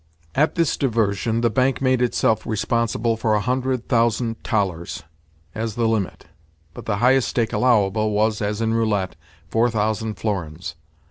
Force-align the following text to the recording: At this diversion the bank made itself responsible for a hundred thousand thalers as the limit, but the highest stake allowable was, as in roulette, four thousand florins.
At 0.33 0.55
this 0.55 0.77
diversion 0.77 1.41
the 1.41 1.51
bank 1.51 1.79
made 1.79 2.01
itself 2.01 2.43
responsible 2.47 3.15
for 3.17 3.35
a 3.35 3.39
hundred 3.39 3.87
thousand 3.87 4.43
thalers 4.43 5.03
as 5.53 5.75
the 5.75 5.87
limit, 5.87 6.25
but 6.73 6.87
the 6.87 6.97
highest 6.97 7.27
stake 7.27 7.53
allowable 7.53 8.09
was, 8.09 8.41
as 8.41 8.61
in 8.61 8.73
roulette, 8.73 9.15
four 9.51 9.69
thousand 9.69 10.15
florins. 10.15 10.73